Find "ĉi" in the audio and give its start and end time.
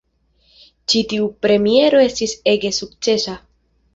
0.93-1.01